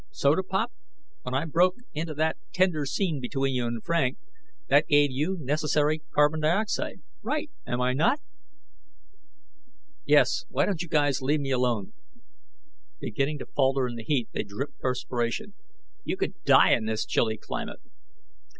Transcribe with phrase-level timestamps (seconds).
[0.09, 0.71] Soda pop,
[1.21, 4.17] when I broke into that tender scene between you and Frank
[4.67, 8.19] that gave you necessary carbon dioxide, right, am I not?"
[10.03, 10.45] "Yes...
[10.49, 11.93] Why don't you guys leave me alone?"
[12.99, 15.53] Beginning to falter in the heat, they dripped perspiration.
[16.03, 17.77] "You could die in this chilly climate."